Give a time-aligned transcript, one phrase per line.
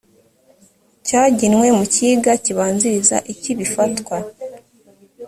[1.07, 4.17] cyagenwe mu gika kibanziriza iki bifatwa